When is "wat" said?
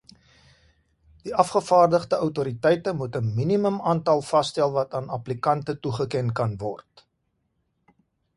4.79-4.97